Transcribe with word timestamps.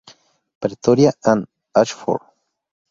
Pretoria 0.61 1.13
and 1.25 1.45
Ashford". 1.75 2.21